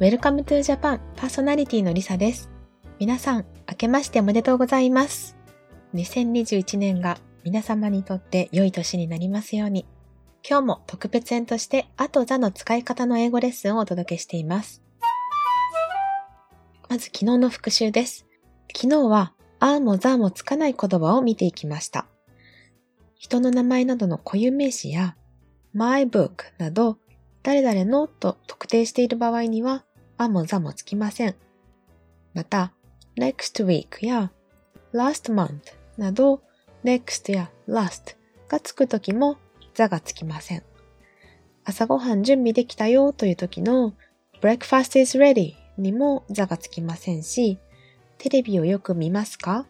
[0.00, 2.48] Welcome to Japan パーソナリティのりさです。
[3.00, 5.36] 皆さん、明けましておめでとうございます。
[5.94, 9.86] 2021年が皆様にとって良い年になりますように。
[10.48, 14.84] 今日も特別編としてあとザの使い方の英語レッスンをお届けしています。
[16.88, 18.24] まず昨日の復習です。
[18.72, 22.06] 昨日はあーもザーもつかない言葉を見ていきました。
[23.16, 25.16] 人の名前などの固有名詞や
[25.72, 26.98] my book など
[27.42, 29.84] 誰々のと特定している場合には
[30.18, 31.34] あもざもつきません。
[32.34, 32.72] また、
[33.16, 34.32] next week や
[34.92, 35.60] last month
[35.96, 36.42] など
[36.84, 38.16] next や last
[38.48, 39.36] がつくときも
[39.74, 40.62] ザがつきません。
[41.64, 43.94] 朝ごはん準備できたよという時の
[44.40, 47.58] breakfast is ready にもザがつきませんし、
[48.18, 49.66] テレビをよく見ますか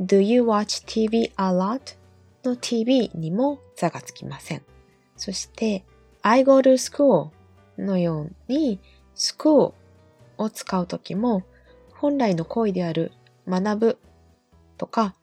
[0.00, 1.96] ?Do you watch TV a lot?
[2.44, 4.62] の TV にもザがつきません。
[5.16, 5.84] そして、
[6.22, 7.30] I go to school
[7.78, 8.80] のように
[9.14, 9.72] school
[10.38, 11.42] を使うときも
[11.94, 13.12] 本来の行為である
[13.48, 13.98] 学ぶ
[14.78, 15.14] とか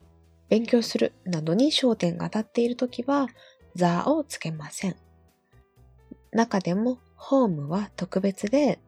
[0.50, 3.28] 勉強するなどに焦点が当たっているときは
[3.76, 4.96] the をつけません。
[6.32, 8.80] 中でも home は特別で、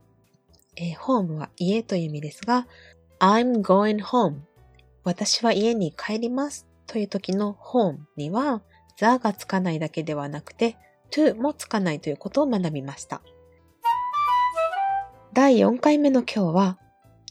[0.76, 2.68] えー、home は家という意味ですが
[3.20, 4.40] I'm going home
[5.04, 8.62] 私は家に帰りますという時の home には
[8.98, 10.78] the がつかないだけではなくて
[11.12, 13.22] to もつかないということを学びました。
[15.36, 16.78] 第4回目の今日は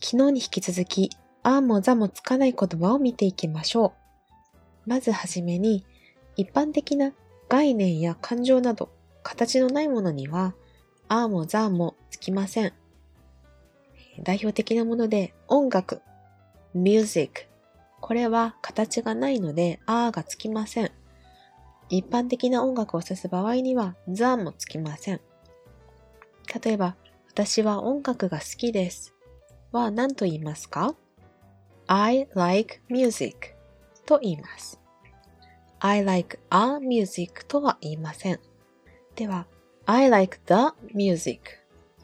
[0.03, 1.11] 昨日に引き続き
[1.45, 3.95] あーもざもつかない言葉を見ていきましょ
[4.87, 4.91] う。
[4.91, 5.85] まずはじめに
[6.35, 7.13] 一般的な
[7.49, 8.91] 概念や感情など
[9.23, 10.57] 形のないものには
[11.07, 12.73] あーもざーもつきません。
[14.21, 16.03] 代表的なもので音楽、
[16.75, 17.47] music。
[18.01, 20.91] これは形がないのであーがつきません。
[21.89, 25.21] 一般的な音楽を指す場合には the もつきません。
[26.65, 26.97] 例えば、
[27.35, 29.15] 私は音楽が好きです
[29.73, 30.95] は何と言いますか
[31.87, 33.55] ?I like music
[34.05, 34.79] と言います。
[35.81, 38.41] I like a music とは言いません。
[39.17, 39.47] では、
[39.87, 41.41] I like the music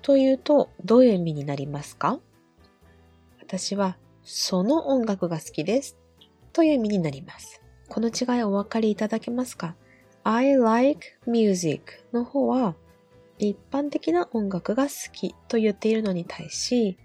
[0.01, 2.21] というとどういう意味になりますか？
[3.43, 5.99] 私はその音楽が好きです
[6.55, 7.61] という意味になります。
[7.91, 9.75] この違いお分かりいただけますか
[10.25, 12.75] ?I like music の方は
[13.39, 16.99] 一般的な音楽が好きと言っているのに対し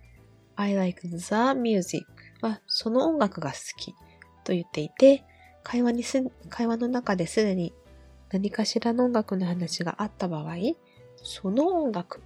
[0.55, 1.17] I like the
[1.55, 2.05] music
[2.41, 3.94] はその音楽が好き
[4.44, 5.23] と言っていて
[5.63, 7.73] 会話にす、会話の中ですでに
[8.31, 10.55] 何かしらの音楽の話があった場合、
[11.23, 12.21] その音楽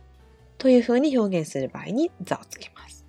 [0.57, 3.05] という風に表現する場合に座をつけます。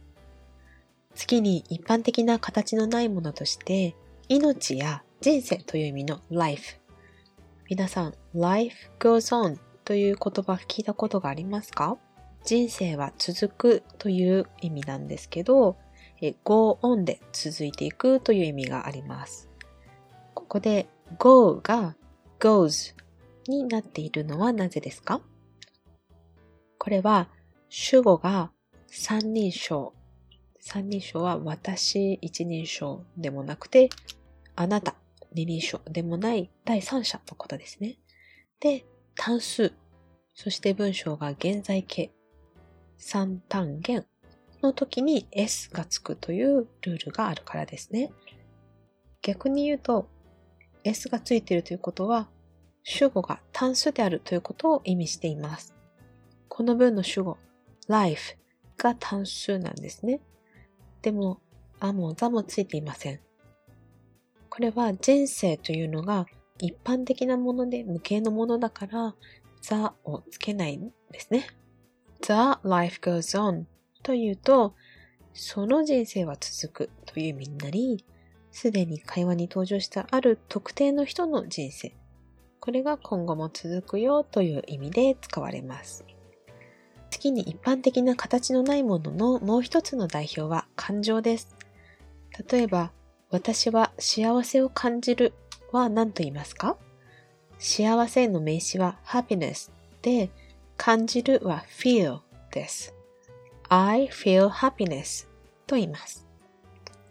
[1.15, 3.97] 次に一般的な形のないものとして、
[4.28, 6.76] 命や人生という意味の life。
[7.69, 11.97] 皆さん、life goes on という言葉聞いたことがありますか？
[12.44, 15.78] 人生は続くという意味なんですけど、
[16.44, 19.48] go on で続いていくという意味があります。
[20.34, 20.88] ここで
[21.19, 21.97] go が
[22.38, 22.94] goes
[23.47, 25.22] になっているのはなぜですか？
[26.78, 27.31] これは
[27.71, 28.50] 主語が
[28.88, 29.94] 三人称。
[30.60, 33.88] 三人称は私一人称でもなくて、
[34.54, 34.97] あなた
[35.32, 37.97] 二人称でもない第三者のことですね。
[38.60, 38.84] で、
[39.19, 39.73] 単数。
[40.33, 42.12] そして文章が現在形。
[42.97, 44.06] 三単元
[44.62, 48.12] の時に s がつくというルールがあるからですね。
[49.21, 50.09] 逆に言うと、
[50.84, 52.28] s がついているということは、
[52.84, 55.75] 主語が単数であるということを意味しています。
[56.49, 57.39] この文の主語、
[57.89, 58.37] life
[58.77, 60.21] が単数なんですね。
[61.03, 61.41] でも、
[61.81, 63.21] あもざもついていません。
[64.49, 66.27] これは人生というのが
[66.59, 69.15] 一般的なもので無形のものだから、
[69.63, 69.75] the
[70.05, 71.47] をつけないんですね。
[72.23, 73.65] the life goes on
[74.03, 74.75] というと、
[75.33, 78.05] その人生は続くという意味になり、
[78.51, 81.95] すでに会話に登場したある特定の人の人生。
[82.61, 86.04] これが今後も続くよという意味で使われます。
[87.11, 91.57] 次に一般的な形のないもののもう一つの代表は感情です。
[92.51, 92.93] 例えば、
[93.31, 95.33] 私は幸せを感じる
[95.72, 96.76] は何と言いますか？
[97.59, 99.70] 幸せの名詞は happiness
[100.03, 100.30] で、
[100.76, 102.20] 感じるは feel
[102.53, 102.94] です。
[103.68, 105.26] I feel happiness
[105.66, 106.24] と言います。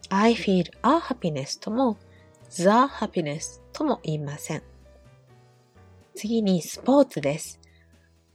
[0.10, 1.98] I feel a happiness とも
[2.50, 4.64] the happiness とも言いません。
[6.16, 7.60] 次にスポーツです。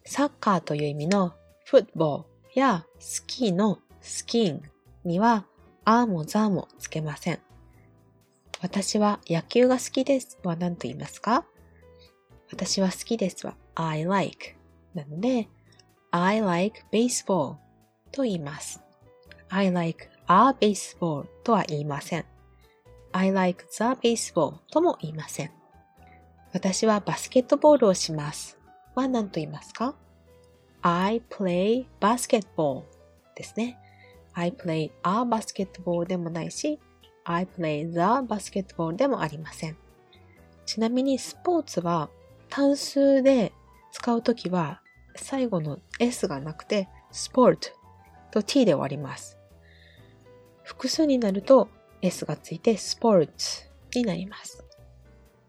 [0.04, 1.32] サッカーという意味の
[1.64, 4.62] フットボールやスキーのスキーン
[5.04, 5.46] には
[5.84, 7.40] あもザーもつけません。
[8.62, 11.44] 私は野球が好きですは何と言いますか
[12.50, 14.54] 私は好きですは I like
[14.94, 15.48] なので
[16.12, 17.56] I like baseball
[18.12, 18.82] と言います。
[19.48, 22.24] I like a baseball とは言いません。
[23.12, 25.50] I like the baseball とも言いません。
[26.52, 28.58] 私はバスケットボールをします。
[28.94, 29.94] は何と言いますか
[30.82, 32.82] ?I play basketball
[33.34, 33.78] ですね。
[34.34, 36.78] I play a basketball でもないし、
[37.24, 39.76] I play the basketball でもありません。
[40.66, 42.08] ちなみにスポーツは
[42.48, 43.52] 単数で
[43.92, 44.80] 使うときは
[45.16, 47.72] 最後の S がなくて sport
[48.30, 49.38] と t で終わります。
[50.62, 51.68] 複数になると
[52.00, 54.64] S がついて sports になります。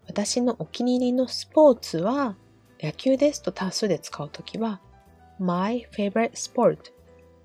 [0.06, 2.36] 私のお気に入りのスポーツは
[2.80, 4.80] 野球ですと単数で使うときは
[5.38, 6.78] My favorite sport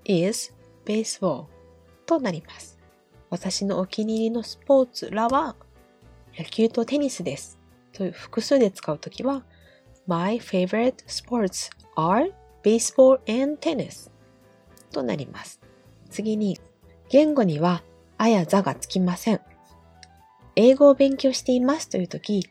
[0.04, 0.54] is
[0.84, 1.46] baseball
[2.06, 2.79] となります。
[3.30, 5.56] 私のお気に入りのスポーツらは
[6.36, 7.58] 野球とテニスです。
[7.92, 9.44] という複数で使うときは
[10.06, 12.32] My favorite sports are
[12.62, 14.10] baseball and tennis
[14.90, 15.60] となります。
[16.10, 16.58] 次に、
[17.08, 17.82] 言語には
[18.18, 19.40] あやざがつきません。
[20.56, 22.44] 英語を勉強していますというとき、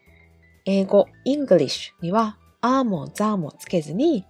[0.65, 4.25] 英語 English にはあもざもつけずに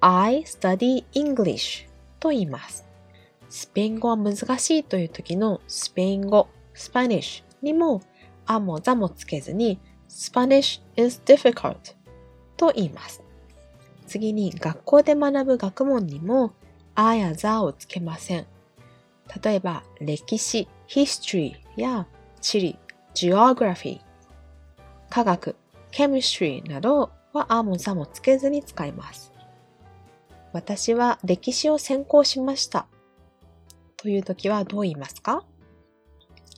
[0.00, 1.86] I study English
[2.20, 2.84] と言います。
[3.48, 8.02] スペイン語は難しいという時のスペイン語 Spanish にも
[8.46, 11.94] あもざもつけずに Spanish is difficult
[12.56, 13.22] と言います。
[14.06, 16.52] 次に学校で学ぶ学問にも
[16.94, 18.46] あやざをつけません。
[19.42, 22.06] 例えば歴史 history や
[22.40, 22.78] 地理
[23.14, 24.00] geography
[25.08, 25.56] 科学
[25.90, 29.32] chemistry などはあもざもつけずに使います。
[30.52, 32.86] 私は歴史を専攻しました
[34.04, 35.46] という時はどう言いますか？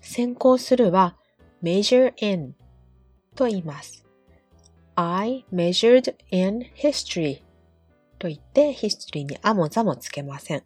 [0.03, 1.15] 専攻するは
[1.63, 2.57] major in
[3.37, 4.05] と言います。
[4.97, 7.43] I measured in history
[8.19, 10.65] と言って history にあもざもつけません。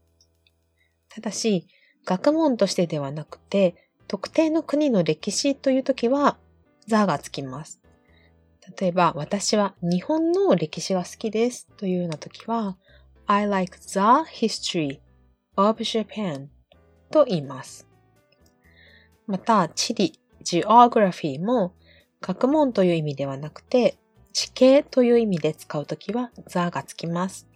[1.11, 1.67] ただし、
[2.07, 3.75] 学問としてではなくて、
[4.09, 6.39] 特定の国の歴史という時は、
[6.87, 7.83] ザがつきます。
[8.81, 12.79] 例えば、私は日本の歴史が好きですというような時は、
[13.27, 13.99] I like the
[14.33, 15.01] history
[15.57, 16.49] of Japan
[17.11, 17.87] と言います。
[19.27, 21.75] また、地理、geography も
[22.21, 23.97] 学問という意味ではなくて、
[24.33, 27.47] 地形という意味で使うときは the がつきます。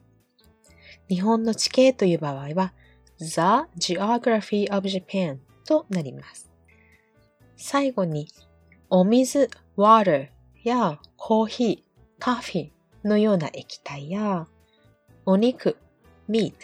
[1.09, 2.73] 日本の地形という場合は
[3.19, 6.51] The Geography of Japan となります。
[7.57, 8.29] 最後に
[8.91, 10.29] お水 water
[10.63, 12.71] やコーヒー、カフェ
[13.05, 14.47] のような液体や
[15.27, 15.77] お肉
[16.29, 16.55] meat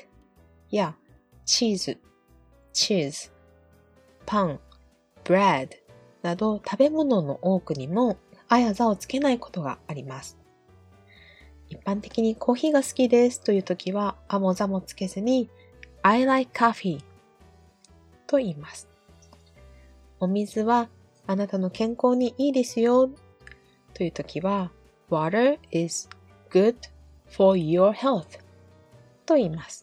[0.70, 0.96] や
[1.44, 1.98] チーズ
[2.72, 3.30] cheese
[4.26, 4.60] パン
[5.24, 5.70] bread
[6.22, 8.18] など食べ物の多くにも
[8.48, 10.40] あやざをつけないことがあります。
[11.68, 15.48] 一般的にコーヒーが好きですという時は、あもざもつけずに、
[16.02, 17.00] I like coffee
[18.26, 18.88] と言います。
[20.18, 20.88] お水は
[21.26, 23.08] あなたの健康にいいですよ
[23.94, 24.72] という時は、
[25.10, 26.08] Water is
[26.50, 26.74] good
[27.28, 28.40] for your health
[29.24, 29.82] と言います。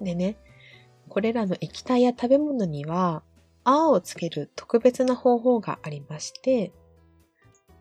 [0.00, 0.36] でね、
[1.12, 3.22] これらの液体や食べ物には、
[3.64, 6.72] あをつける特別な方法がありまして、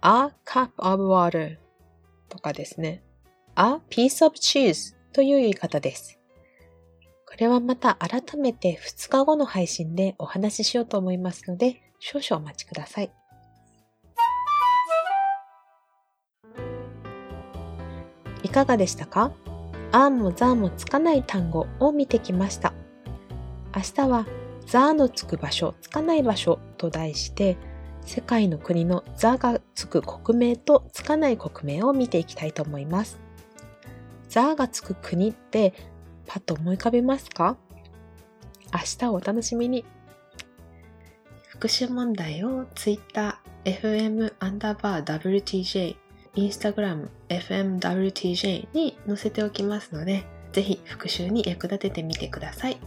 [0.01, 1.55] a cup of water
[2.27, 3.01] とかですね。
[3.55, 6.20] a piece of cheese という言い方です。
[7.25, 13.13] これはまた改めて2日後の配信でお話ししようと思いますので、少々お待ちください。
[18.44, 19.32] いかがでしたか？
[19.94, 22.74] あーもザーもつかない単語を見てきました。
[23.81, 24.27] 明日は
[24.67, 27.57] ザーのつく場所、つかない場所と題して、
[28.05, 33.19] 世界の国の座がつく国名とつかない国名を見ていきたいと思います。
[34.29, 35.73] 座がつく国って
[36.27, 37.57] パッと思い浮かべますか？
[38.71, 39.83] 明日をお楽しみに。
[41.47, 45.95] 復習問題を Twitter、FM アンダーバー WTJ、
[46.35, 50.23] Instagram、FMWTJ に載せておきますので、
[50.53, 52.77] ぜひ復習に役立ててみてください。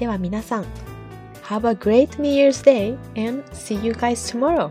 [0.00, 0.64] では皆さん、
[1.44, 4.70] Have a great New Year's Day and see you guys tomorrow.